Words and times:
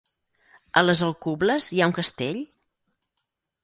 A 0.81 0.83
les 0.85 1.03
Alcubles 1.09 1.69
hi 1.77 1.85
ha 1.85 1.93
un 1.93 1.97
castell? 2.01 2.45